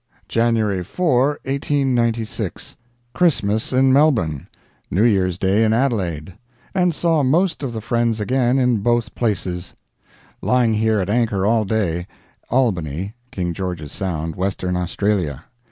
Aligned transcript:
January 0.27 0.83
4, 0.83 1.41
1896. 1.43 2.75
Christmas 3.13 3.71
in 3.71 3.93
Melbourne, 3.93 4.47
New 4.89 5.03
Year's 5.03 5.37
Day 5.37 5.63
in 5.63 5.73
Adelaide, 5.73 6.33
and 6.73 6.91
saw 6.91 7.21
most 7.21 7.61
of 7.61 7.71
the 7.73 7.81
friends 7.81 8.19
again 8.19 8.57
in 8.57 8.79
both 8.79 9.13
places.... 9.13 9.75
Lying 10.41 10.73
here 10.73 10.99
at 10.99 11.09
anchor 11.11 11.45
all 11.45 11.65
day 11.65 12.07
Albany 12.49 13.13
(King 13.29 13.53
George's 13.53 13.91
Sound), 13.91 14.35
Western 14.35 14.75
Australia. 14.75 15.43